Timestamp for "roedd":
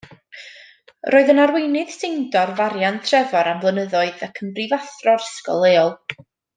1.15-1.29